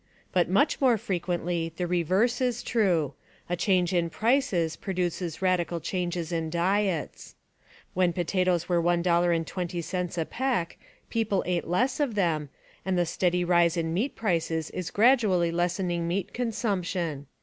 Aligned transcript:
But 0.31 0.49
much 0.49 0.81
more 0.81 0.97
frequently 0.97 1.73
the 1.77 1.85
reverse 1.85 2.41
is 2.41 2.63
true; 2.63 3.13
a 3.47 3.55
change 3.55 3.93
in 3.93 4.09
prices 4.09 4.75
produces 4.75 5.43
radical 5.43 5.79
changes 5.79 6.31
in 6.31 6.49
diets. 6.49 7.35
When 7.93 8.11
potatoes 8.11 8.67
were 8.67 8.81
one 8.81 9.03
dollar 9.03 9.31
and 9.31 9.45
twenty 9.45 9.79
cents 9.79 10.17
a 10.17 10.25
peck, 10.25 10.79
people 11.11 11.43
ate 11.45 11.67
less 11.67 11.99
of 11.99 12.15
them, 12.15 12.49
and 12.83 12.97
the 12.97 13.05
steady 13.05 13.43
rise 13.43 13.77
in 13.77 13.93
meat 13.93 14.15
prices 14.15 14.71
is 14.71 14.89
gradually 14.89 15.51
lessening 15.51 16.07
meat 16.07 16.33
consumption. 16.33 17.27